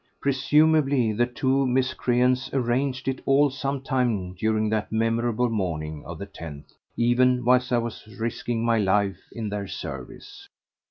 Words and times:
Presumably 0.19 1.13
the 1.13 1.27
two 1.27 1.67
miscreants 1.67 2.51
arranged 2.55 3.07
it 3.07 3.21
all 3.23 3.51
some 3.51 3.81
time 3.81 4.33
during 4.33 4.67
that 4.69 4.91
memorable 4.91 5.47
morning 5.47 6.03
of 6.07 6.17
the 6.17 6.25
tenth 6.25 6.73
even 6.97 7.45
whilst 7.45 7.71
I 7.71 7.77
was 7.77 8.07
risking 8.19 8.65
my 8.65 8.79
life 8.79 9.19
in 9.31 9.49
their 9.49 9.67
service. 9.67 10.49